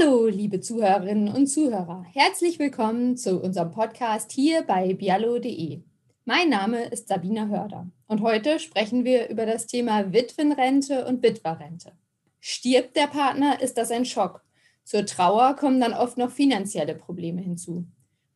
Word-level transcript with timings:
Hallo, 0.00 0.26
liebe 0.26 0.60
Zuhörerinnen 0.60 1.28
und 1.28 1.46
Zuhörer. 1.46 2.04
Herzlich 2.12 2.58
willkommen 2.58 3.16
zu 3.16 3.40
unserem 3.40 3.70
Podcast 3.70 4.30
hier 4.32 4.62
bei 4.62 4.94
biallo.de. 4.94 5.80
Mein 6.24 6.50
Name 6.50 6.84
ist 6.84 7.08
Sabina 7.08 7.46
Hörder 7.46 7.90
und 8.06 8.20
heute 8.20 8.58
sprechen 8.60 9.04
wir 9.04 9.28
über 9.28 9.46
das 9.46 9.66
Thema 9.66 10.12
Witwenrente 10.12 11.06
und 11.06 11.22
Witwerrente. 11.22 11.92
Stirbt 12.38 12.96
der 12.96 13.06
Partner, 13.06 13.60
ist 13.60 13.78
das 13.78 13.90
ein 13.90 14.04
Schock. 14.04 14.44
Zur 14.84 15.06
Trauer 15.06 15.56
kommen 15.56 15.80
dann 15.80 15.94
oft 15.94 16.18
noch 16.18 16.30
finanzielle 16.30 16.94
Probleme 16.94 17.40
hinzu. 17.40 17.86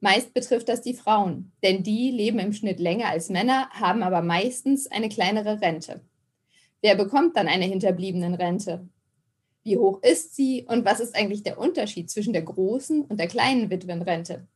Meist 0.01 0.35
betrifft 0.35 0.69
das 0.69 0.81
die 0.81 0.95
Frauen, 0.95 1.53
denn 1.63 1.83
die 1.83 2.11
leben 2.11 2.39
im 2.39 2.53
Schnitt 2.53 2.81
länger 2.81 3.09
als 3.09 3.29
Männer, 3.29 3.69
haben 3.71 4.03
aber 4.03 4.23
meistens 4.23 4.91
eine 4.91 5.09
kleinere 5.09 5.61
Rente. 5.61 6.01
Wer 6.81 6.97
bekommt 6.97 7.37
dann 7.37 7.47
eine 7.47 7.67
Hinterbliebenenrente? 7.67 8.89
Wie 9.65 9.77
hoch 9.77 10.03
ist 10.03 10.35
sie 10.35 10.67
und 10.69 10.85
was 10.85 10.99
ist 10.99 11.15
eigentlich 11.15 11.45
der 11.45 11.59
Unterschied 11.59 12.11
zwischen 12.11 12.33
der 12.33 12.43
großen 12.43 13.03
und 13.03 13.19
der 13.19 13.29
kleinen 13.29 13.71
Witwenrente? 13.71 14.49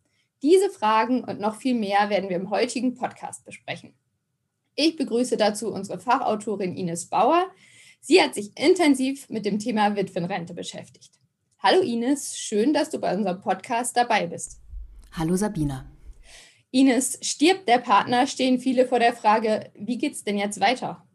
Diese 0.42 0.68
Fragen 0.68 1.22
und 1.22 1.38
noch 1.40 1.56
viel 1.56 1.74
mehr 1.74 2.10
werden 2.10 2.28
wir 2.28 2.36
im 2.36 2.50
heutigen 2.50 2.94
Podcast 2.94 3.44
besprechen. 3.44 3.94
Ich 4.74 4.96
begrüße 4.96 5.36
dazu 5.36 5.72
unsere 5.72 6.00
Fachautorin 6.00 6.76
Ines 6.76 7.06
Bauer. 7.06 7.46
Sie 8.00 8.20
hat 8.20 8.34
sich 8.34 8.50
intensiv 8.58 9.30
mit 9.30 9.46
dem 9.46 9.60
Thema 9.60 9.94
Witwenrente 9.94 10.54
beschäftigt. 10.54 11.12
Hallo 11.60 11.82
Ines, 11.82 12.36
schön, 12.36 12.74
dass 12.74 12.90
du 12.90 12.98
bei 12.98 13.16
unserem 13.16 13.40
Podcast 13.40 13.96
dabei 13.96 14.26
bist. 14.26 14.60
Hallo 15.12 15.36
Sabina. 15.36 15.90
Ines, 16.72 17.18
stirbt 17.22 17.68
der 17.68 17.78
Partner, 17.78 18.26
stehen 18.26 18.58
viele 18.58 18.86
vor 18.86 18.98
der 18.98 19.14
Frage, 19.14 19.70
wie 19.74 19.98
geht's 19.98 20.24
denn 20.24 20.36
jetzt 20.36 20.60
weiter? 20.60 21.05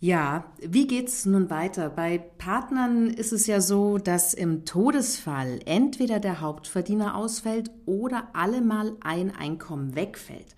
Ja, 0.00 0.52
wie 0.60 0.86
geht's 0.86 1.26
nun 1.26 1.50
weiter? 1.50 1.90
Bei 1.90 2.18
Partnern 2.18 3.08
ist 3.08 3.32
es 3.32 3.48
ja 3.48 3.60
so, 3.60 3.98
dass 3.98 4.32
im 4.32 4.64
Todesfall 4.64 5.58
entweder 5.64 6.20
der 6.20 6.40
Hauptverdiener 6.40 7.16
ausfällt 7.16 7.72
oder 7.84 8.28
allemal 8.32 8.96
ein 9.00 9.34
Einkommen 9.34 9.96
wegfällt. 9.96 10.54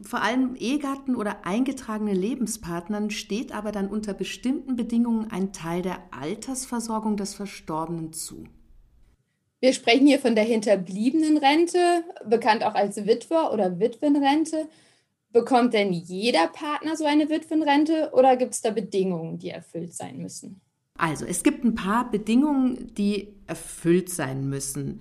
Vor 0.00 0.22
allem 0.22 0.56
Ehegatten 0.56 1.16
oder 1.16 1.44
eingetragene 1.44 2.14
Lebenspartnern 2.14 3.10
steht 3.10 3.52
aber 3.52 3.72
dann 3.72 3.88
unter 3.88 4.14
bestimmten 4.14 4.74
Bedingungen 4.74 5.30
ein 5.30 5.52
Teil 5.52 5.82
der 5.82 5.98
Altersversorgung 6.10 7.18
des 7.18 7.34
Verstorbenen 7.34 8.14
zu. 8.14 8.44
Wir 9.60 9.74
sprechen 9.74 10.06
hier 10.06 10.18
von 10.18 10.34
der 10.34 10.44
hinterbliebenen 10.44 11.36
Rente, 11.36 12.04
bekannt 12.26 12.64
auch 12.64 12.74
als 12.74 13.06
Witwer- 13.06 13.52
oder 13.52 13.78
Witwenrente. 13.78 14.68
Bekommt 15.34 15.74
denn 15.74 15.92
jeder 15.92 16.46
Partner 16.46 16.96
so 16.96 17.04
eine 17.04 17.28
Witwenrente 17.28 18.10
oder 18.12 18.36
gibt 18.36 18.54
es 18.54 18.60
da 18.60 18.70
Bedingungen, 18.70 19.36
die 19.36 19.50
erfüllt 19.50 19.92
sein 19.92 20.18
müssen? 20.18 20.60
Also, 20.96 21.24
es 21.24 21.42
gibt 21.42 21.64
ein 21.64 21.74
paar 21.74 22.08
Bedingungen, 22.08 22.94
die 22.94 23.34
erfüllt 23.48 24.10
sein 24.10 24.48
müssen. 24.48 25.00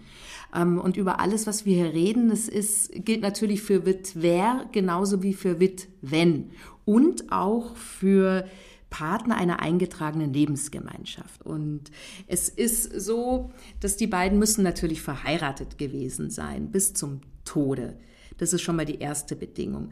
Ähm, 0.56 0.80
und 0.80 0.98
über 0.98 1.20
alles, 1.20 1.46
was 1.46 1.68
wir 1.68 1.76
hier 1.76 1.94
reden, 1.94 2.30
das 2.30 2.48
ist, 2.48 3.06
gilt 3.06 3.22
natürlich 3.22 3.62
für 3.62 3.86
Witwer 3.86 4.68
genauso 4.72 5.22
wie 5.22 5.36
für 5.36 5.60
Witwen 5.60 6.50
und 6.84 7.32
auch 7.32 7.76
für 7.76 8.50
Partner 8.90 9.38
einer 9.38 9.60
eingetragenen 9.60 10.34
Lebensgemeinschaft. 10.34 11.46
Und 11.46 11.92
es 12.26 12.50
ist 12.50 13.00
so, 13.00 13.52
dass 13.82 13.98
die 13.98 14.08
beiden 14.08 14.40
müssen 14.40 14.64
natürlich 14.64 15.04
verheiratet 15.04 15.78
gewesen 15.78 16.32
sein 16.32 16.72
bis 16.72 16.96
zum 16.96 17.22
Tode. 17.46 18.00
Das 18.38 18.54
ist 18.54 18.62
schon 18.62 18.76
mal 18.76 18.86
die 18.86 19.00
erste 19.00 19.36
Bedingung. 19.36 19.92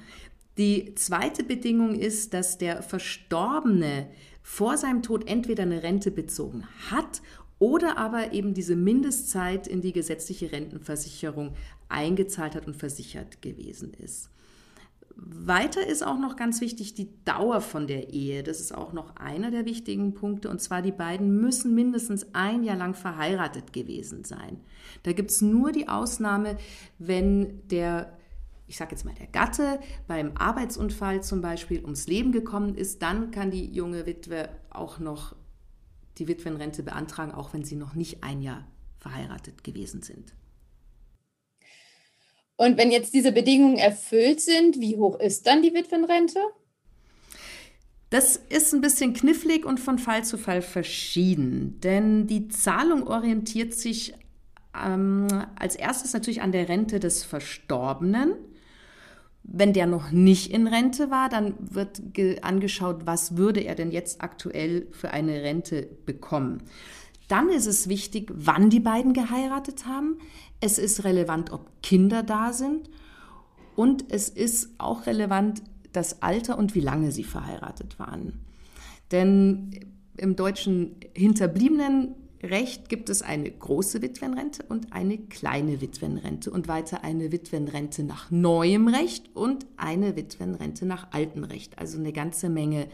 Die 0.61 0.93
zweite 0.93 1.43
Bedingung 1.43 1.95
ist, 1.95 2.35
dass 2.35 2.59
der 2.59 2.83
Verstorbene 2.83 4.05
vor 4.43 4.77
seinem 4.77 5.01
Tod 5.01 5.27
entweder 5.27 5.63
eine 5.63 5.81
Rente 5.81 6.11
bezogen 6.11 6.67
hat 6.91 7.23
oder 7.57 7.97
aber 7.97 8.33
eben 8.33 8.53
diese 8.53 8.75
Mindestzeit 8.75 9.65
in 9.65 9.81
die 9.81 9.91
gesetzliche 9.91 10.51
Rentenversicherung 10.51 11.55
eingezahlt 11.89 12.53
hat 12.53 12.67
und 12.67 12.75
versichert 12.75 13.41
gewesen 13.41 13.95
ist. 13.95 14.29
Weiter 15.15 15.83
ist 15.87 16.05
auch 16.05 16.19
noch 16.19 16.35
ganz 16.35 16.61
wichtig 16.61 16.93
die 16.93 17.09
Dauer 17.25 17.61
von 17.61 17.87
der 17.87 18.13
Ehe. 18.13 18.43
Das 18.43 18.59
ist 18.59 18.71
auch 18.71 18.93
noch 18.93 19.15
einer 19.15 19.49
der 19.49 19.65
wichtigen 19.65 20.13
Punkte. 20.13 20.47
Und 20.47 20.61
zwar 20.61 20.83
die 20.83 20.91
beiden 20.91 21.41
müssen 21.41 21.73
mindestens 21.73 22.27
ein 22.33 22.63
Jahr 22.63 22.77
lang 22.77 22.93
verheiratet 22.93 23.73
gewesen 23.73 24.25
sein. 24.25 24.59
Da 25.01 25.11
gibt 25.11 25.31
es 25.31 25.41
nur 25.41 25.71
die 25.71 25.87
Ausnahme, 25.87 26.57
wenn 26.99 27.67
der 27.69 28.15
ich 28.71 28.77
sage 28.77 28.91
jetzt 28.91 29.03
mal, 29.03 29.13
der 29.13 29.27
Gatte 29.27 29.81
beim 30.07 30.31
Arbeitsunfall 30.35 31.21
zum 31.21 31.41
Beispiel 31.41 31.83
ums 31.83 32.07
Leben 32.07 32.31
gekommen 32.31 32.75
ist, 32.75 33.01
dann 33.01 33.29
kann 33.29 33.51
die 33.51 33.65
junge 33.65 34.05
Witwe 34.05 34.47
auch 34.69 34.97
noch 34.97 35.35
die 36.17 36.29
Witwenrente 36.29 36.81
beantragen, 36.81 37.33
auch 37.33 37.51
wenn 37.51 37.65
sie 37.65 37.75
noch 37.75 37.95
nicht 37.95 38.23
ein 38.23 38.41
Jahr 38.41 38.65
verheiratet 38.97 39.65
gewesen 39.65 40.03
sind. 40.03 40.33
Und 42.55 42.77
wenn 42.77 42.91
jetzt 42.91 43.13
diese 43.13 43.33
Bedingungen 43.33 43.77
erfüllt 43.77 44.39
sind, 44.39 44.79
wie 44.79 44.95
hoch 44.95 45.19
ist 45.19 45.47
dann 45.47 45.61
die 45.61 45.73
Witwenrente? 45.73 46.39
Das 48.09 48.37
ist 48.37 48.73
ein 48.73 48.79
bisschen 48.79 49.11
knifflig 49.11 49.65
und 49.65 49.81
von 49.81 49.99
Fall 49.99 50.23
zu 50.23 50.37
Fall 50.37 50.61
verschieden, 50.61 51.81
denn 51.81 52.25
die 52.25 52.47
Zahlung 52.47 53.05
orientiert 53.05 53.73
sich 53.73 54.13
ähm, 54.81 55.27
als 55.57 55.75
erstes 55.75 56.13
natürlich 56.13 56.41
an 56.41 56.53
der 56.53 56.69
Rente 56.69 57.01
des 57.01 57.25
Verstorbenen 57.25 58.35
wenn 59.53 59.73
der 59.73 59.85
noch 59.85 60.11
nicht 60.11 60.51
in 60.51 60.67
Rente 60.67 61.11
war, 61.11 61.27
dann 61.27 61.55
wird 61.59 62.01
angeschaut, 62.41 63.05
was 63.05 63.35
würde 63.35 63.59
er 63.59 63.75
denn 63.75 63.91
jetzt 63.91 64.21
aktuell 64.21 64.87
für 64.91 65.11
eine 65.11 65.43
Rente 65.43 65.89
bekommen. 66.05 66.63
Dann 67.27 67.49
ist 67.49 67.65
es 67.65 67.89
wichtig, 67.89 68.31
wann 68.33 68.69
die 68.69 68.79
beiden 68.79 69.13
geheiratet 69.13 69.85
haben. 69.85 70.19
Es 70.61 70.77
ist 70.77 71.03
relevant, 71.03 71.51
ob 71.51 71.69
Kinder 71.81 72.23
da 72.23 72.53
sind. 72.53 72.89
Und 73.75 74.05
es 74.09 74.29
ist 74.29 74.69
auch 74.77 75.05
relevant, 75.05 75.61
das 75.91 76.21
Alter 76.21 76.57
und 76.57 76.73
wie 76.75 76.79
lange 76.79 77.11
sie 77.11 77.23
verheiratet 77.25 77.99
waren. 77.99 78.45
Denn 79.11 79.71
im 80.17 80.35
deutschen 80.37 80.95
Hinterbliebenen 81.13 82.15
Recht 82.43 82.89
gibt 82.89 83.09
es 83.09 83.21
eine 83.21 83.51
große 83.51 84.01
Witwenrente 84.01 84.63
und 84.67 84.93
eine 84.93 85.17
kleine 85.17 85.79
Witwenrente 85.79 86.49
und 86.49 86.67
weiter 86.67 87.03
eine 87.03 87.31
Witwenrente 87.31 88.03
nach 88.03 88.31
neuem 88.31 88.87
Recht 88.87 89.29
und 89.35 89.65
eine 89.77 90.15
Witwenrente 90.15 90.85
nach 90.85 91.11
altem 91.11 91.43
Recht. 91.43 91.77
Also 91.77 91.99
eine 91.99 92.13
ganze 92.13 92.49
Menge 92.49 92.87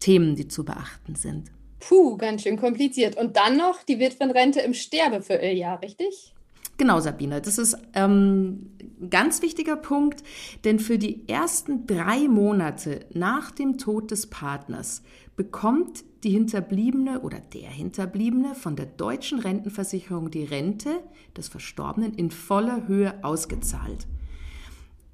Themen, 0.00 0.34
die 0.34 0.48
zu 0.48 0.64
beachten 0.64 1.14
sind. 1.14 1.52
Puh, 1.80 2.16
ganz 2.16 2.42
schön 2.42 2.56
kompliziert. 2.56 3.16
Und 3.16 3.36
dann 3.36 3.56
noch 3.56 3.82
die 3.84 4.00
Witwenrente 4.00 4.60
im 4.60 4.74
Sterbevierteljahr, 4.74 5.80
richtig? 5.80 6.34
Genau, 6.78 7.00
Sabine. 7.00 7.42
Das 7.42 7.58
ist 7.58 7.76
ähm, 7.92 8.70
ein 9.00 9.10
ganz 9.10 9.42
wichtiger 9.42 9.76
Punkt, 9.76 10.22
denn 10.64 10.78
für 10.78 10.96
die 10.96 11.28
ersten 11.28 11.86
drei 11.86 12.28
Monate 12.28 13.04
nach 13.12 13.50
dem 13.50 13.78
Tod 13.78 14.12
des 14.12 14.28
Partners 14.28 15.02
bekommt 15.36 16.04
die 16.22 16.30
Hinterbliebene 16.30 17.20
oder 17.20 17.40
der 17.40 17.68
Hinterbliebene 17.68 18.54
von 18.54 18.76
der 18.76 18.86
deutschen 18.86 19.40
Rentenversicherung 19.40 20.30
die 20.30 20.44
Rente 20.44 21.00
des 21.36 21.48
Verstorbenen 21.48 22.14
in 22.14 22.30
voller 22.30 22.86
Höhe 22.86 23.24
ausgezahlt. 23.24 24.06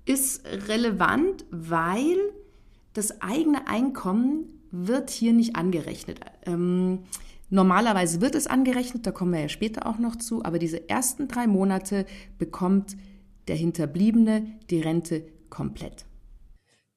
Ist 0.05 0.47
relevant, 0.69 1.47
weil 1.51 2.17
das 2.93 3.23
eigene 3.23 3.67
Einkommen 3.69 4.61
wird 4.71 5.09
hier 5.09 5.33
nicht 5.33 5.57
angerechnet. 5.57 6.21
Ähm, 6.45 7.01
normalerweise 7.55 8.21
wird 8.21 8.35
es 8.35 8.47
angerechnet, 8.47 9.07
da 9.07 9.13
kommen 9.13 9.33
wir 9.33 9.41
ja 9.41 9.49
später 9.49 9.87
auch 9.87 9.99
noch 9.99 10.17
zu, 10.17 10.45
aber 10.45 10.59
diese 10.59 10.89
ersten 10.89 11.29
drei 11.29 11.47
Monate 11.47 12.05
bekommt 12.37 12.97
der 13.49 13.57
Hinterbliebene 13.57 14.47
die 14.71 14.81
Rente 14.81 15.25
komplett. 15.51 16.05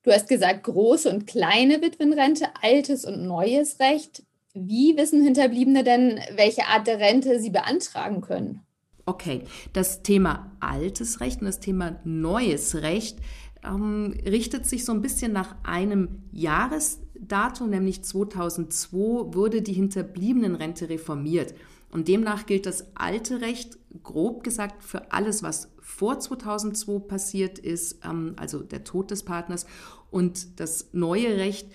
Du 0.03 0.12
hast 0.12 0.28
gesagt, 0.28 0.63
große 0.63 1.09
und 1.09 1.28
kleine 1.28 1.81
Witwenrente, 1.81 2.46
altes 2.62 3.06
und 3.06 3.25
neues 3.25 3.79
Recht. 3.79 4.23
Wie 4.53 4.97
wissen 4.97 5.23
Hinterbliebene 5.23 5.84
denn, 5.84 6.19
welche 6.35 6.66
Art 6.66 6.88
der 6.88 7.00
Rente 7.00 7.40
sie 7.40 7.52
beantragen 7.52 8.22
können? 8.22 8.61
Okay, 9.05 9.43
das 9.73 10.02
Thema 10.03 10.52
altes 10.59 11.22
Recht 11.22 11.41
und 11.41 11.46
das 11.46 11.59
Thema 11.59 11.99
neues 12.03 12.76
Recht 12.81 13.20
ähm, 13.63 14.13
richtet 14.25 14.65
sich 14.65 14.85
so 14.85 14.91
ein 14.91 15.01
bisschen 15.01 15.31
nach 15.33 15.55
einem 15.63 16.23
Jahresdatum, 16.31 17.69
nämlich 17.69 18.03
2002 18.03 19.33
wurde 19.33 19.61
die 19.61 19.73
Hinterbliebenenrente 19.73 20.89
reformiert. 20.89 21.53
Und 21.89 22.07
demnach 22.07 22.45
gilt 22.45 22.65
das 22.65 22.95
alte 22.95 23.41
Recht, 23.41 23.77
grob 24.03 24.43
gesagt, 24.43 24.83
für 24.83 25.11
alles, 25.11 25.41
was 25.41 25.71
vor 25.79 26.19
2002 26.19 26.99
passiert 26.99 27.59
ist, 27.59 28.05
ähm, 28.05 28.33
also 28.37 28.59
der 28.59 28.83
Tod 28.83 29.11
des 29.11 29.23
Partners, 29.23 29.65
und 30.09 30.59
das 30.59 30.89
neue 30.93 31.37
Recht 31.37 31.69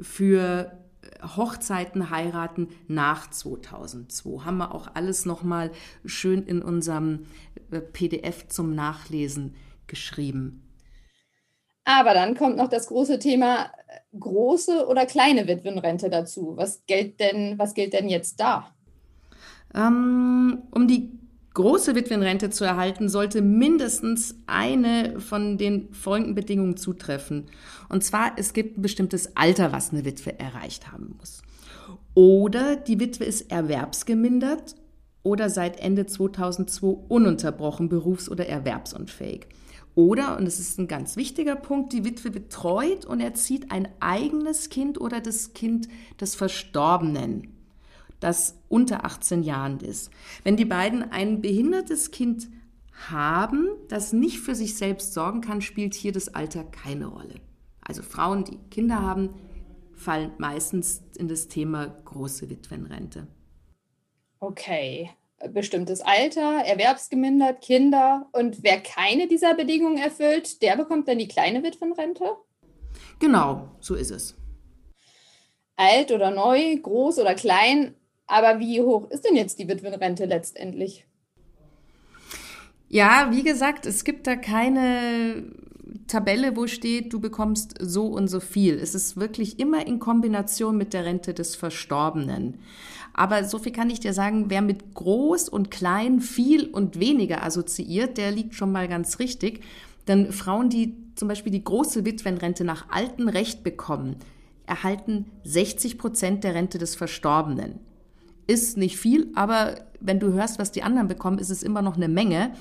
für 0.00 0.78
Hochzeiten, 1.36 2.10
Heiraten 2.10 2.68
nach 2.86 3.30
2002. 3.30 4.44
Haben 4.44 4.58
wir 4.58 4.74
auch 4.74 4.88
alles 4.94 5.24
nochmal 5.24 5.70
schön 6.04 6.42
in 6.42 6.62
unserem 6.62 7.26
äh, 7.70 7.80
PDF 7.80 8.48
zum 8.48 8.74
Nachlesen 8.74 9.54
geschrieben. 9.86 10.67
Aber 11.88 12.12
dann 12.12 12.34
kommt 12.34 12.58
noch 12.58 12.68
das 12.68 12.88
große 12.88 13.18
Thema 13.18 13.62
äh, 13.64 14.18
große 14.20 14.86
oder 14.88 15.06
kleine 15.06 15.48
Witwenrente 15.48 16.10
dazu. 16.10 16.52
Was 16.54 16.84
gilt 16.84 17.18
denn, 17.18 17.58
was 17.58 17.72
gilt 17.72 17.94
denn 17.94 18.10
jetzt 18.10 18.38
da? 18.40 18.74
Ähm, 19.74 20.64
um 20.70 20.86
die 20.86 21.18
große 21.54 21.94
Witwenrente 21.94 22.50
zu 22.50 22.64
erhalten, 22.64 23.08
sollte 23.08 23.40
mindestens 23.40 24.34
eine 24.46 25.18
von 25.18 25.56
den 25.56 25.90
folgenden 25.94 26.34
Bedingungen 26.34 26.76
zutreffen. 26.76 27.46
Und 27.88 28.04
zwar, 28.04 28.32
es 28.36 28.52
gibt 28.52 28.76
ein 28.76 28.82
bestimmtes 28.82 29.34
Alter, 29.34 29.72
was 29.72 29.90
eine 29.90 30.04
Witwe 30.04 30.38
erreicht 30.38 30.92
haben 30.92 31.16
muss. 31.18 31.40
Oder 32.12 32.76
die 32.76 33.00
Witwe 33.00 33.24
ist 33.24 33.50
erwerbsgemindert 33.50 34.74
oder 35.22 35.48
seit 35.48 35.80
Ende 35.80 36.04
2002 36.04 36.86
ununterbrochen 37.08 37.88
berufs- 37.88 38.28
oder 38.28 38.46
erwerbsunfähig. 38.46 39.46
Oder, 39.98 40.38
und 40.38 40.44
das 40.44 40.60
ist 40.60 40.78
ein 40.78 40.86
ganz 40.86 41.16
wichtiger 41.16 41.56
Punkt, 41.56 41.92
die 41.92 42.04
Witwe 42.04 42.30
betreut 42.30 43.04
und 43.04 43.18
erzieht 43.18 43.72
ein 43.72 43.88
eigenes 43.98 44.70
Kind 44.70 45.00
oder 45.00 45.20
das 45.20 45.54
Kind 45.54 45.88
des 46.20 46.36
Verstorbenen 46.36 47.52
das 48.20 48.56
unter 48.68 49.04
18 49.04 49.42
Jahren 49.42 49.80
ist. 49.80 50.12
Wenn 50.44 50.56
die 50.56 50.64
beiden 50.64 51.10
ein 51.10 51.40
behindertes 51.40 52.12
Kind 52.12 52.48
haben, 53.10 53.70
das 53.88 54.12
nicht 54.12 54.38
für 54.38 54.54
sich 54.54 54.76
selbst 54.76 55.14
sorgen 55.14 55.40
kann, 55.40 55.62
spielt 55.62 55.94
hier 55.94 56.12
das 56.12 56.32
Alter 56.32 56.62
keine 56.62 57.06
Rolle. 57.06 57.34
Also 57.80 58.02
Frauen, 58.02 58.44
die 58.44 58.58
Kinder 58.70 59.02
haben, 59.02 59.30
fallen 59.94 60.30
meistens 60.38 61.02
in 61.16 61.26
das 61.26 61.48
Thema 61.48 61.88
große 62.04 62.48
Witwenrente. 62.48 63.26
Okay, 64.38 65.10
bestimmtes 65.50 66.00
Alter, 66.00 66.64
erwerbsgemindert, 66.64 67.60
Kinder. 67.60 68.28
Und 68.32 68.62
wer 68.62 68.80
keine 68.80 69.28
dieser 69.28 69.54
Bedingungen 69.54 69.98
erfüllt, 69.98 70.62
der 70.62 70.76
bekommt 70.76 71.08
dann 71.08 71.18
die 71.18 71.28
kleine 71.28 71.62
Witwenrente? 71.62 72.36
Genau, 73.20 73.68
so 73.80 73.94
ist 73.94 74.10
es. 74.10 74.36
Alt 75.76 76.10
oder 76.10 76.30
neu, 76.30 76.76
groß 76.76 77.20
oder 77.20 77.34
klein, 77.34 77.94
aber 78.26 78.58
wie 78.58 78.80
hoch 78.80 79.10
ist 79.10 79.24
denn 79.24 79.36
jetzt 79.36 79.58
die 79.58 79.68
Witwenrente 79.68 80.24
letztendlich? 80.24 81.06
Ja, 82.88 83.28
wie 83.30 83.42
gesagt, 83.42 83.86
es 83.86 84.02
gibt 84.02 84.26
da 84.26 84.34
keine 84.34 85.44
Tabelle, 86.08 86.56
wo 86.56 86.66
steht, 86.66 87.12
du 87.12 87.20
bekommst 87.20 87.74
so 87.80 88.06
und 88.06 88.28
so 88.28 88.40
viel. 88.40 88.74
Es 88.74 88.94
ist 88.94 89.16
wirklich 89.16 89.60
immer 89.60 89.86
in 89.86 89.98
Kombination 89.98 90.76
mit 90.76 90.92
der 90.92 91.04
Rente 91.04 91.34
des 91.34 91.54
Verstorbenen. 91.54 92.58
Aber 93.12 93.44
so 93.44 93.58
viel 93.58 93.72
kann 93.72 93.90
ich 93.90 94.00
dir 94.00 94.12
sagen, 94.12 94.46
wer 94.48 94.62
mit 94.62 94.94
groß 94.94 95.48
und 95.48 95.70
klein 95.70 96.20
viel 96.20 96.66
und 96.66 96.98
weniger 96.98 97.44
assoziiert, 97.44 98.18
der 98.18 98.30
liegt 98.30 98.54
schon 98.54 98.72
mal 98.72 98.88
ganz 98.88 99.18
richtig. 99.18 99.62
Denn 100.08 100.32
Frauen, 100.32 100.70
die 100.70 100.96
zum 101.14 101.28
Beispiel 101.28 101.52
die 101.52 101.64
große 101.64 102.04
Witwenrente 102.04 102.64
nach 102.64 102.88
altem 102.90 103.28
Recht 103.28 103.62
bekommen, 103.62 104.16
erhalten 104.66 105.26
60 105.44 105.98
Prozent 105.98 106.44
der 106.44 106.54
Rente 106.54 106.78
des 106.78 106.96
Verstorbenen 106.96 107.80
ist 108.48 108.78
nicht 108.78 108.96
viel, 108.96 109.30
aber 109.34 109.76
wenn 110.00 110.18
du 110.18 110.32
hörst, 110.32 110.58
was 110.58 110.72
die 110.72 110.82
anderen 110.82 111.06
bekommen, 111.06 111.38
ist 111.38 111.50
es 111.50 111.62
immer 111.62 111.82
noch 111.82 111.96
eine 111.96 112.08
Menge. 112.08 112.52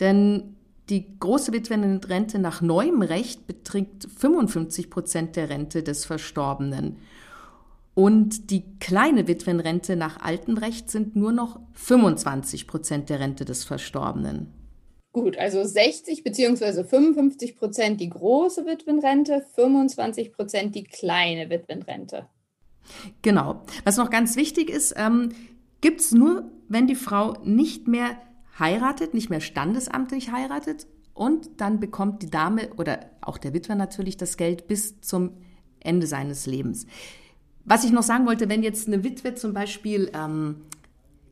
Denn 0.00 0.55
die 0.88 1.18
große 1.18 1.52
Witwenrente 1.52 2.38
nach 2.38 2.60
neuem 2.60 3.02
Recht 3.02 3.46
beträgt 3.46 4.06
55 4.16 4.90
Prozent 4.90 5.36
der 5.36 5.50
Rente 5.50 5.82
des 5.82 6.04
Verstorbenen. 6.04 6.98
Und 7.94 8.50
die 8.50 8.62
kleine 8.78 9.26
Witwenrente 9.26 9.96
nach 9.96 10.20
altem 10.20 10.58
Recht 10.58 10.90
sind 10.90 11.16
nur 11.16 11.32
noch 11.32 11.58
25 11.72 12.66
Prozent 12.66 13.08
der 13.08 13.20
Rente 13.20 13.44
des 13.44 13.64
Verstorbenen. 13.64 14.52
Gut, 15.12 15.38
also 15.38 15.64
60 15.64 16.22
bzw. 16.22 16.84
55 16.84 17.56
Prozent 17.56 18.00
die 18.02 18.10
große 18.10 18.66
Witwenrente, 18.66 19.46
25 19.54 20.34
Prozent 20.34 20.74
die 20.74 20.84
kleine 20.84 21.48
Witwenrente. 21.48 22.26
Genau. 23.22 23.62
Was 23.84 23.96
noch 23.96 24.10
ganz 24.10 24.36
wichtig 24.36 24.68
ist, 24.68 24.94
ähm, 24.96 25.30
gibt 25.80 26.02
es 26.02 26.12
nur, 26.12 26.50
wenn 26.68 26.86
die 26.86 26.94
Frau 26.94 27.32
nicht 27.44 27.88
mehr 27.88 28.18
heiratet, 28.58 29.14
nicht 29.14 29.30
mehr 29.30 29.40
standesamtlich 29.40 30.30
heiratet 30.32 30.86
und 31.14 31.60
dann 31.60 31.80
bekommt 31.80 32.22
die 32.22 32.30
Dame 32.30 32.74
oder 32.74 33.10
auch 33.20 33.38
der 33.38 33.54
Witwer 33.54 33.74
natürlich 33.74 34.16
das 34.16 34.36
Geld 34.36 34.66
bis 34.66 35.00
zum 35.00 35.32
Ende 35.80 36.06
seines 36.06 36.46
Lebens. 36.46 36.86
Was 37.64 37.84
ich 37.84 37.92
noch 37.92 38.02
sagen 38.02 38.26
wollte, 38.26 38.48
wenn 38.48 38.62
jetzt 38.62 38.86
eine 38.86 39.02
Witwe 39.02 39.34
zum 39.34 39.52
Beispiel 39.52 40.10
ähm, 40.14 40.62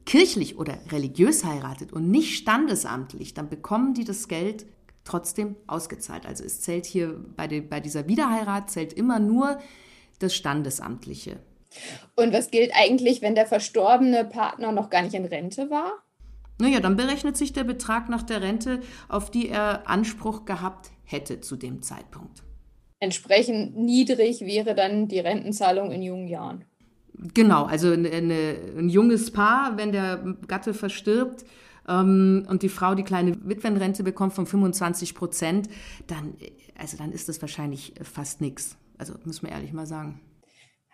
kirchlich 0.05 0.59
oder 0.59 0.79
religiös 0.91 1.45
heiratet 1.45 1.93
und 1.93 2.11
nicht 2.11 2.37
standesamtlich, 2.37 3.35
dann 3.35 3.49
bekommen 3.49 3.95
die 3.95 4.05
das 4.05 4.29
Geld 4.29 4.67
trotzdem 5.05 5.57
ausgezahlt. 5.67 6.27
Also 6.27 6.45
es 6.45 6.61
zählt 6.61 6.87
hier 6.87 7.23
bei, 7.37 7.47
de, 7.47 7.61
bei 7.61 7.81
dieser 7.81 8.09
Wiederheirat 8.09 8.71
zählt 8.71 8.93
immer 8.93 9.19
nur 9.19 9.59
das 10.19 10.35
Standesamtliche. 10.35 11.39
Und 12.17 12.33
was 12.33 12.51
gilt 12.51 12.73
eigentlich, 12.75 13.21
wenn 13.21 13.35
der 13.35 13.47
verstorbene 13.47 14.25
Partner 14.25 14.73
noch 14.73 14.91
gar 14.91 15.03
nicht 15.03 15.15
in 15.15 15.25
Rente 15.25 15.71
war? 15.71 15.93
Naja, 16.59 16.81
dann 16.81 16.97
berechnet 16.97 17.37
sich 17.37 17.53
der 17.53 17.65
Betrag 17.65 18.09
nach 18.09 18.23
der 18.23 18.41
Rente, 18.41 18.81
auf 19.09 19.31
die 19.31 19.49
er 19.49 19.89
Anspruch 19.89 20.45
gehabt 20.45 20.91
hätte 21.05 21.41
zu 21.41 21.57
dem 21.57 21.83
Zeitpunkt. 21.83 22.43
Entsprechend 23.01 23.77
niedrig 23.77 24.41
wäre 24.41 24.75
dann 24.75 25.09
die 25.09 25.19
Rentenzahlung 25.19 25.91
in 25.91 26.03
jungen 26.03 26.29
Jahren. 26.29 26.65
Genau, 27.35 27.65
also 27.65 27.91
eine, 27.93 28.11
eine, 28.11 28.57
ein 28.79 28.89
junges 28.89 29.31
Paar, 29.31 29.77
wenn 29.77 29.93
der 29.93 30.37
Gatte 30.49 30.75
verstirbt 30.75 31.45
ähm, 31.89 32.47
und 32.49 32.63
die 32.63 32.69
Frau 32.69 32.95
die 32.95 33.05
kleine 33.05 33.37
Witwenrente 33.45 34.03
bekommt 34.03 34.33
von 34.33 34.47
25 34.47 35.15
Prozent, 35.15 35.69
dann, 36.07 36.35
also 36.77 36.97
dann 36.97 37.13
ist 37.13 37.29
das 37.29 37.41
wahrscheinlich 37.41 37.95
fast 38.03 38.41
nichts. 38.41 38.77
Also 38.99 39.15
muss 39.25 39.43
man 39.43 39.53
ehrlich 39.53 39.73
mal 39.73 39.87
sagen. 39.87 40.21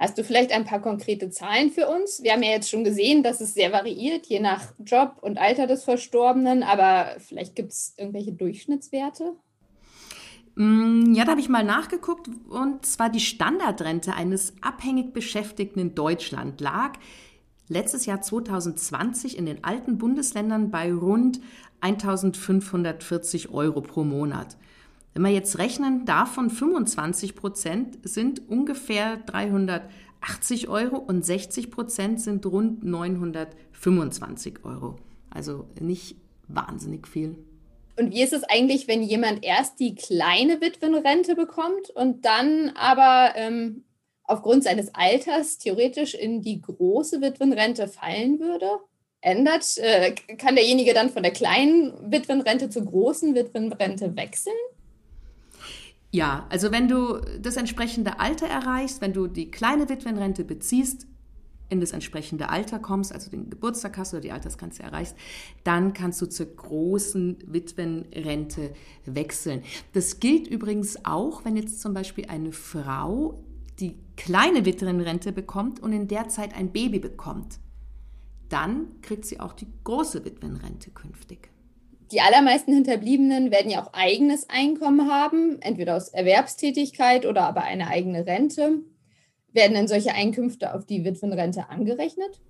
Hast 0.00 0.16
du 0.16 0.24
vielleicht 0.24 0.50
ein 0.50 0.64
paar 0.64 0.80
konkrete 0.80 1.28
Zahlen 1.28 1.70
für 1.70 1.86
uns? 1.86 2.22
Wir 2.22 2.32
haben 2.32 2.42
ja 2.42 2.52
jetzt 2.52 2.70
schon 2.70 2.84
gesehen, 2.84 3.22
dass 3.22 3.42
es 3.42 3.52
sehr 3.52 3.70
variiert, 3.70 4.24
je 4.24 4.40
nach 4.40 4.72
Job 4.78 5.18
und 5.20 5.36
Alter 5.36 5.66
des 5.66 5.84
Verstorbenen, 5.84 6.62
aber 6.62 7.16
vielleicht 7.18 7.54
gibt 7.54 7.72
es 7.72 7.92
irgendwelche 7.98 8.32
Durchschnittswerte? 8.32 9.34
Mm, 10.54 11.12
ja, 11.12 11.26
da 11.26 11.32
habe 11.32 11.42
ich 11.42 11.50
mal 11.50 11.64
nachgeguckt 11.64 12.30
und 12.48 12.86
zwar 12.86 13.10
die 13.10 13.20
Standardrente 13.20 14.14
eines 14.14 14.54
abhängig 14.62 15.12
Beschäftigten 15.12 15.78
in 15.80 15.94
Deutschland 15.94 16.62
lag 16.62 16.94
letztes 17.68 18.06
Jahr 18.06 18.22
2020 18.22 19.36
in 19.36 19.44
den 19.44 19.64
alten 19.64 19.98
Bundesländern 19.98 20.70
bei 20.70 20.94
rund 20.94 21.40
1540 21.82 23.50
Euro 23.50 23.82
pro 23.82 24.04
Monat. 24.04 24.56
Wenn 25.12 25.22
wir 25.22 25.30
jetzt 25.30 25.58
rechnen, 25.58 26.04
davon 26.04 26.50
25 26.50 27.34
Prozent 27.34 27.98
sind 28.02 28.48
ungefähr 28.48 29.16
380 29.16 30.68
Euro 30.68 30.98
und 30.98 31.24
60 31.24 31.70
Prozent 31.70 32.20
sind 32.20 32.46
rund 32.46 32.84
925 32.84 34.64
Euro. 34.64 34.96
Also 35.30 35.66
nicht 35.80 36.16
wahnsinnig 36.46 37.08
viel. 37.08 37.36
Und 37.98 38.12
wie 38.12 38.22
ist 38.22 38.32
es 38.32 38.44
eigentlich, 38.44 38.88
wenn 38.88 39.02
jemand 39.02 39.44
erst 39.44 39.80
die 39.80 39.94
kleine 39.94 40.60
Witwenrente 40.60 41.34
bekommt 41.34 41.90
und 41.90 42.24
dann 42.24 42.70
aber 42.74 43.34
ähm, 43.36 43.84
aufgrund 44.24 44.64
seines 44.64 44.94
Alters 44.94 45.58
theoretisch 45.58 46.14
in 46.14 46.40
die 46.40 46.60
große 46.60 47.20
Witwenrente 47.20 47.88
fallen 47.88 48.38
würde? 48.38 48.70
Ändert, 49.20 49.76
äh, 49.76 50.14
kann 50.38 50.54
derjenige 50.54 50.94
dann 50.94 51.10
von 51.10 51.22
der 51.22 51.32
kleinen 51.32 52.10
Witwenrente 52.10 52.70
zur 52.70 52.86
großen 52.86 53.34
Witwenrente 53.34 54.16
wechseln? 54.16 54.54
Ja, 56.12 56.46
also 56.48 56.72
wenn 56.72 56.88
du 56.88 57.20
das 57.40 57.56
entsprechende 57.56 58.18
Alter 58.18 58.46
erreichst, 58.46 59.00
wenn 59.00 59.12
du 59.12 59.28
die 59.28 59.50
kleine 59.50 59.88
Witwenrente 59.88 60.44
beziehst, 60.44 61.06
in 61.68 61.80
das 61.80 61.92
entsprechende 61.92 62.48
Alter 62.48 62.80
kommst, 62.80 63.12
also 63.12 63.30
den 63.30 63.48
Geburtstag 63.48 63.96
hast 63.96 64.12
oder 64.12 64.20
die 64.20 64.32
Altersgrenze 64.32 64.82
erreichst, 64.82 65.16
dann 65.62 65.92
kannst 65.92 66.20
du 66.20 66.26
zur 66.26 66.46
großen 66.46 67.38
Witwenrente 67.46 68.72
wechseln. 69.06 69.62
Das 69.92 70.18
gilt 70.18 70.48
übrigens 70.48 71.04
auch, 71.04 71.44
wenn 71.44 71.56
jetzt 71.56 71.80
zum 71.80 71.94
Beispiel 71.94 72.26
eine 72.26 72.50
Frau 72.50 73.44
die 73.78 73.96
kleine 74.16 74.64
Witwenrente 74.64 75.32
bekommt 75.32 75.80
und 75.80 75.92
in 75.92 76.08
der 76.08 76.28
Zeit 76.28 76.54
ein 76.54 76.72
Baby 76.72 76.98
bekommt. 76.98 77.60
Dann 78.48 79.00
kriegt 79.00 79.24
sie 79.24 79.38
auch 79.38 79.52
die 79.52 79.68
große 79.84 80.24
Witwenrente 80.24 80.90
künftig. 80.90 81.50
Die 82.12 82.20
allermeisten 82.20 82.72
Hinterbliebenen 82.72 83.52
werden 83.52 83.70
ja 83.70 83.82
auch 83.82 83.92
eigenes 83.92 84.48
Einkommen 84.48 85.10
haben, 85.10 85.60
entweder 85.60 85.96
aus 85.96 86.08
Erwerbstätigkeit 86.08 87.24
oder 87.24 87.42
aber 87.42 87.62
eine 87.62 87.86
eigene 87.86 88.26
Rente. 88.26 88.80
Werden 89.52 89.74
denn 89.74 89.88
solche 89.88 90.12
Einkünfte 90.12 90.74
auf 90.74 90.86
die 90.86 91.04
Witwenrente 91.04 91.68
angerechnet? 91.68 92.40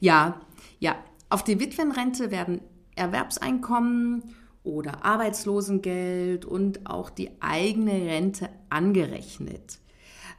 Ja, 0.00 0.40
ja. 0.78 0.96
Auf 1.28 1.44
die 1.44 1.60
Witwenrente 1.60 2.30
werden 2.30 2.60
Erwerbseinkommen 2.94 4.34
oder 4.64 5.04
Arbeitslosengeld 5.04 6.44
und 6.44 6.86
auch 6.86 7.10
die 7.10 7.30
eigene 7.40 7.92
Rente 7.92 8.50
angerechnet. 8.68 9.78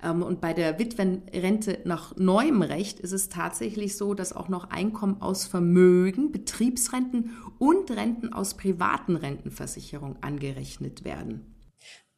Ähm, 0.03 0.22
und 0.22 0.41
bei 0.41 0.53
der 0.53 0.77
Witwenrente 0.79 1.79
nach 1.86 2.15
neuem 2.17 2.62
Recht 2.62 3.00
ist 3.00 3.13
es 3.13 3.29
tatsächlich 3.29 3.98
so, 3.98 4.13
dass 4.13 4.33
auch 4.33 4.50
noch 4.50 4.69
Einkommen 4.69 5.22
aus 5.22 5.45
Vermögen, 5.45 6.31
Betriebsrenten 6.31 7.31
und 7.57 7.89
Renten 7.91 8.33
aus 8.33 8.55
privaten 8.55 9.15
Rentenversicherungen 9.15 10.17
angerechnet 10.22 11.03
werden. 11.03 11.55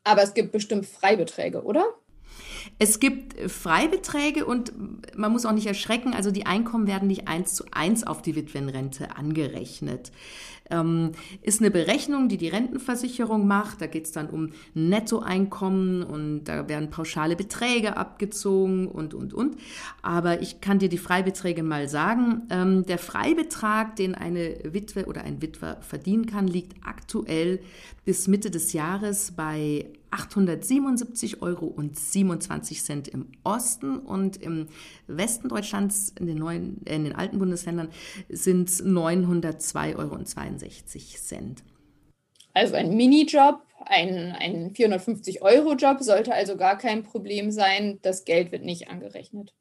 Aber 0.04 0.24
es 0.24 0.34
gibt 0.34 0.52
bestimmt 0.52 0.86
Freibeträge, 0.86 1.64
oder? 1.64 1.86
Es 2.80 3.00
gibt 3.00 3.50
Freibeträge 3.50 4.46
und 4.46 4.74
man 5.18 5.32
muss 5.32 5.46
auch 5.46 5.54
nicht 5.54 5.68
erschrecken, 5.68 6.14
also 6.14 6.32
die 6.32 6.46
Einkommen 6.46 6.88
werden 6.88 7.08
nicht 7.08 7.28
eins 7.28 7.54
zu 7.54 7.66
eins 7.72 8.06
auf 8.06 8.22
die 8.22 8.36
Witwenrente 8.36 9.16
angerechnet 9.16 10.12
ähm, 10.70 11.12
ist 11.42 11.62
eine 11.62 11.72
Berechnung, 11.72 12.30
die 12.30 12.38
die 12.38 12.48
Rentenversicherung 12.48 13.48
macht. 13.48 13.82
Da 13.82 13.88
geht 13.88 14.06
es 14.06 14.12
dann 14.12 14.30
um 14.30 14.52
Nettoeinkommen 14.74 16.04
und 16.04 16.46
da 16.46 16.68
werden 16.68 16.90
pauschale 16.90 17.36
Beträge 17.36 17.98
abgezogen 17.98 18.88
und, 18.88 19.14
und, 19.14 19.34
und. 19.34 19.58
Aber 20.02 20.42
ich 20.42 20.62
kann 20.62 20.80
dir 20.80 20.90
die 20.90 20.98
Freibeträge 20.98 21.64
mal 21.64 21.88
sagen. 21.88 22.44
Ähm, 22.50 22.86
der 22.86 22.98
Freibetrag, 22.98 23.96
den 23.96 24.16
eine 24.16 24.58
Witwe 24.64 25.06
oder 25.06 25.24
ein 25.24 25.42
Witwer 25.42 25.78
verdienen 25.82 26.26
kann, 26.26 26.48
liegt 26.48 26.76
aktuell 26.86 27.60
bis 28.06 28.28
Mitte 28.28 28.52
des 28.52 28.74
Jahres 28.74 29.32
bei 29.32 29.86
877 30.16 31.42
Euro 31.42 31.66
und 31.66 31.98
27 32.00 32.84
Cent 32.84 33.08
im 33.10 33.26
Osten 33.44 33.98
und 33.98 34.38
im 34.38 34.68
Westen 35.08 35.50
Deutschlands, 35.50 36.14
in 36.18 36.26
den, 36.26 36.38
neuen, 36.38 36.86
äh, 36.86 36.96
in 36.96 37.04
den 37.04 37.14
alten 37.14 37.40
Bundesländern, 37.40 37.90
sind 38.30 38.70
es 38.70 38.82
902 38.84 39.96
Euro 39.98 40.16
62 40.60 41.22
Cent. 41.22 41.64
Also 42.54 42.76
ein 42.76 42.96
Minijob, 42.96 43.62
ein, 43.86 44.36
ein 44.40 44.74
450-Euro-Job 44.74 46.02
sollte 46.02 46.34
also 46.34 46.56
gar 46.56 46.78
kein 46.78 47.04
Problem 47.04 47.52
sein. 47.52 48.00
Das 48.02 48.26
Geld 48.26 48.52
wird 48.52 48.64
nicht 48.64 48.90
angerechnet. 48.90 49.54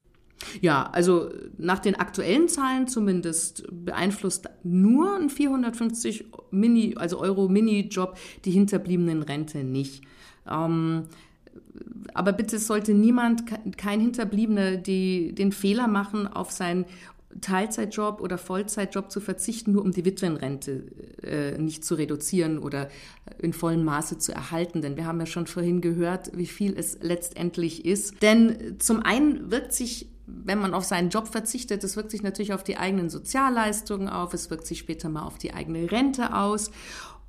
Ja, 0.61 0.91
also 0.93 1.31
nach 1.57 1.79
den 1.79 1.95
aktuellen 1.97 2.49
Zahlen 2.49 2.87
zumindest 2.87 3.65
beeinflusst 3.71 4.49
nur 4.63 5.17
ein 5.17 5.31
450 5.31 6.27
Mini, 6.51 6.95
also 6.97 7.19
Euro 7.19 7.49
Minijob 7.49 8.17
die 8.45 8.51
hinterbliebenen 8.51 9.23
Rente 9.23 9.65
nicht. 9.65 10.03
Ähm, 10.49 11.09
aber 12.13 12.33
bitte 12.33 12.59
sollte 12.59 12.95
niemand, 12.95 13.45
kein 13.77 14.01
Hinterbliebener, 14.01 14.77
die, 14.77 15.35
den 15.35 15.51
Fehler 15.51 15.89
machen, 15.89 16.27
auf 16.27 16.53
seinen 16.53 16.85
Teilzeitjob 17.41 18.21
oder 18.21 18.39
Vollzeitjob 18.39 19.11
zu 19.11 19.21
verzichten, 19.21 19.73
nur 19.73 19.83
um 19.83 19.93
die 19.93 20.05
Witwenrente 20.05 20.85
äh, 21.23 21.59
nicht 21.59 21.85
zu 21.85 21.95
reduzieren 21.95 22.59
oder 22.59 22.89
in 23.39 23.53
vollem 23.53 23.85
Maße 23.85 24.19
zu 24.19 24.33
erhalten. 24.33 24.83
Denn 24.83 24.97
wir 24.97 25.07
haben 25.07 25.21
ja 25.21 25.27
schon 25.27 25.47
vorhin 25.47 25.81
gehört, 25.81 26.37
wie 26.37 26.47
viel 26.47 26.77
es 26.77 26.99
letztendlich 27.01 27.85
ist. 27.85 28.23
Denn 28.23 28.77
zum 28.79 29.03
einen 29.03 29.51
wirkt 29.51 29.73
sich 29.73 30.09
wenn 30.27 30.59
man 30.59 30.73
auf 30.73 30.85
seinen 30.85 31.11
Job 31.11 31.29
verzichtet, 31.29 31.85
es 31.85 31.97
wirkt 31.97 32.11
sich 32.11 32.23
natürlich 32.23 32.55
auf 32.55 32.65
die 32.65 32.79
eigenen 32.79 33.11
Sozialleistungen 33.11 34.09
auf, 34.09 34.33
es 34.33 34.49
wirkt 34.49 34.67
sich 34.67 34.79
später 34.79 35.11
mal 35.11 35.23
auf 35.23 35.37
die 35.37 35.53
eigene 35.53 35.91
Rente 35.91 36.35
aus. 36.35 36.71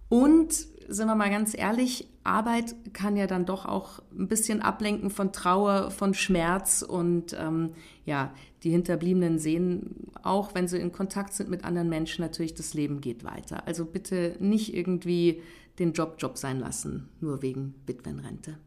Und 0.08 0.54
sind 0.54 1.08
wir 1.08 1.16
mal 1.16 1.30
ganz 1.30 1.58
ehrlich, 1.58 2.08
Arbeit 2.26 2.76
kann 2.94 3.16
ja 3.16 3.28
dann 3.28 3.46
doch 3.46 3.66
auch 3.66 4.00
ein 4.18 4.28
bisschen 4.28 4.62
ablenken 4.62 5.10
von 5.10 5.32
Trauer, 5.32 5.92
von 5.92 6.14
Schmerz 6.14 6.82
und 6.82 7.36
ähm, 7.40 7.74
ja, 8.06 8.34
die 8.64 8.72
Hinterbliebenen 8.72 9.38
sehen 9.38 10.12
auch, 10.24 10.56
wenn 10.56 10.68
sie 10.68 10.80
in 10.80 10.92
Kontakt 10.92 11.34
sind 11.34 11.50
mit 11.50 11.64
anderen 11.64 11.90
Menschen, 11.90 12.22
natürlich, 12.22 12.56
das 12.56 12.74
Leben 12.74 13.00
geht 13.00 13.24
weiter. 13.24 13.68
Also 13.68 13.86
bitte 13.86 14.36
nicht 14.40 14.74
irgendwie 14.74 15.42
den 15.78 15.94
Job 15.94 16.16
Job 16.18 16.38
sein 16.38 16.60
lassen, 16.60 17.10
nur 17.22 17.42
wegen 17.42 17.76
Witwenrente. 17.86 18.58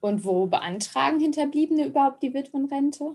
Und 0.00 0.24
wo 0.24 0.46
beantragen 0.46 1.20
Hinterbliebene 1.20 1.86
überhaupt 1.86 2.22
die 2.22 2.34
Witwenrente? 2.34 3.14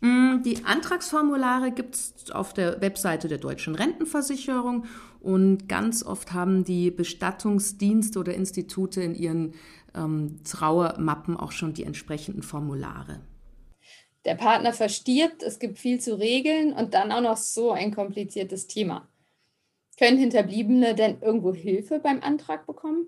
Mm, 0.00 0.42
die 0.42 0.64
Antragsformulare 0.64 1.70
gibt 1.70 1.94
es 1.94 2.30
auf 2.30 2.52
der 2.52 2.80
Webseite 2.80 3.28
der 3.28 3.38
Deutschen 3.38 3.74
Rentenversicherung 3.74 4.86
und 5.20 5.68
ganz 5.68 6.02
oft 6.02 6.32
haben 6.32 6.64
die 6.64 6.90
Bestattungsdienste 6.90 8.18
oder 8.18 8.34
Institute 8.34 9.00
in 9.00 9.14
ihren 9.14 9.54
ähm, 9.94 10.40
Trauermappen 10.44 11.36
auch 11.36 11.52
schon 11.52 11.74
die 11.74 11.84
entsprechenden 11.84 12.42
Formulare. 12.42 13.20
Der 14.24 14.34
Partner 14.36 14.72
verstirbt, 14.72 15.42
es 15.42 15.58
gibt 15.58 15.78
viel 15.78 16.00
zu 16.00 16.18
regeln 16.18 16.72
und 16.72 16.94
dann 16.94 17.10
auch 17.12 17.20
noch 17.20 17.36
so 17.36 17.72
ein 17.72 17.94
kompliziertes 17.94 18.68
Thema. 18.68 19.08
Können 19.98 20.18
Hinterbliebene 20.18 20.94
denn 20.94 21.20
irgendwo 21.20 21.52
Hilfe 21.52 21.98
beim 21.98 22.22
Antrag 22.22 22.66
bekommen? 22.66 23.06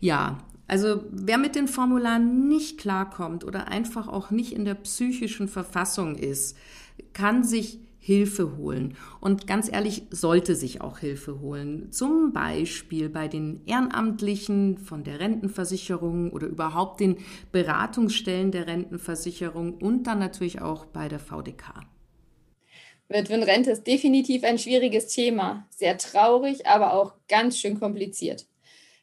Ja, 0.00 0.38
also 0.68 1.02
wer 1.10 1.38
mit 1.38 1.56
den 1.56 1.66
Formularen 1.66 2.46
nicht 2.46 2.78
klarkommt 2.78 3.42
oder 3.42 3.68
einfach 3.68 4.06
auch 4.06 4.30
nicht 4.30 4.52
in 4.52 4.64
der 4.64 4.74
psychischen 4.74 5.48
Verfassung 5.48 6.14
ist, 6.14 6.56
kann 7.14 7.42
sich 7.42 7.80
Hilfe 7.98 8.56
holen. 8.56 8.96
Und 9.20 9.46
ganz 9.46 9.70
ehrlich, 9.70 10.04
sollte 10.10 10.54
sich 10.54 10.80
auch 10.80 10.98
Hilfe 10.98 11.40
holen. 11.40 11.90
Zum 11.90 12.32
Beispiel 12.32 13.08
bei 13.08 13.28
den 13.28 13.60
Ehrenamtlichen 13.66 14.78
von 14.78 15.04
der 15.04 15.20
Rentenversicherung 15.20 16.30
oder 16.32 16.46
überhaupt 16.46 17.00
den 17.00 17.18
Beratungsstellen 17.52 18.50
der 18.50 18.66
Rentenversicherung 18.66 19.74
und 19.74 20.04
dann 20.04 20.18
natürlich 20.20 20.62
auch 20.62 20.86
bei 20.86 21.08
der 21.08 21.18
VDK. 21.18 21.82
Witwenrente 23.08 23.70
ist 23.70 23.86
definitiv 23.86 24.44
ein 24.44 24.58
schwieriges 24.58 25.08
Thema. 25.08 25.66
Sehr 25.70 25.96
traurig, 25.96 26.66
aber 26.66 26.92
auch 26.92 27.14
ganz 27.26 27.58
schön 27.58 27.80
kompliziert. 27.80 28.46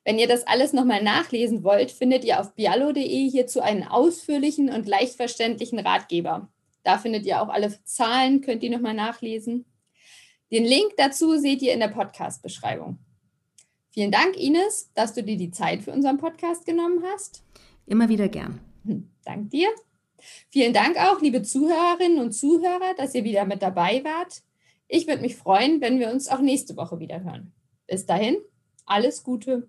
Wenn 0.06 0.20
ihr 0.20 0.28
das 0.28 0.46
alles 0.46 0.72
nochmal 0.72 1.02
nachlesen 1.02 1.64
wollt, 1.64 1.92
findet 1.92 2.24
ihr 2.24 2.40
auf 2.40 2.54
biallo.de 2.54 3.30
hierzu 3.30 3.60
einen 3.60 3.84
ausführlichen 3.84 4.70
und 4.70 4.88
leicht 4.88 5.16
verständlichen 5.16 5.80
Ratgeber. 5.80 6.48
Da 6.84 7.00
findet 7.00 7.26
ihr 7.26 7.42
auch 7.42 7.50
alle 7.50 7.74
Zahlen, 7.84 8.42
könnt 8.42 8.62
ihr 8.62 8.70
nochmal 8.70 8.94
nachlesen. 8.94 9.66
Den 10.52 10.64
Link 10.64 10.94
dazu 10.98 11.38
seht 11.38 11.64
ihr 11.64 11.74
in 11.74 11.80
der 11.80 11.88
Podcast-Beschreibung. 11.88 13.00
Vielen 13.90 14.12
Dank, 14.12 14.38
Ines, 14.38 14.92
dass 14.94 15.16
du 15.16 15.24
dir 15.24 15.38
die 15.38 15.50
Zeit 15.50 15.82
für 15.82 15.92
unseren 15.92 16.18
Podcast 16.18 16.68
genommen 16.68 17.04
hast. 17.12 17.44
Immer 17.88 18.08
wieder 18.08 18.30
gern. 18.30 18.60
Hm, 18.86 19.10
dank 19.26 19.50
dir. 19.50 19.70
Vielen 20.50 20.74
Dank 20.74 20.98
auch, 20.98 21.20
liebe 21.20 21.42
Zuhörerinnen 21.42 22.20
und 22.20 22.34
Zuhörer, 22.34 22.94
dass 22.96 23.16
ihr 23.16 23.24
wieder 23.24 23.46
mit 23.46 23.64
dabei 23.64 24.04
wart. 24.04 24.44
Ich 24.88 25.08
würde 25.08 25.24
mich 25.24 25.36
freuen, 25.36 25.82
wenn 25.82 26.00
wir 26.00 26.12
uns 26.12 26.28
auch 26.28 26.42
nächste 26.42 26.78
Woche 26.78 27.00
wieder 27.00 27.24
hören. 27.24 27.54
Bis 27.88 28.06
dahin, 28.06 28.38
alles 28.86 29.24
Gute. 29.24 29.68